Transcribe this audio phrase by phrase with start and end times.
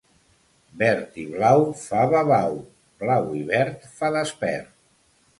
[0.77, 2.57] Verd i blau fa babau;
[3.03, 4.73] blau i verd fa despert.